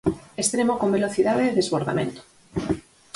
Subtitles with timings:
[0.41, 2.21] Extremo con velocidade e desbordamento.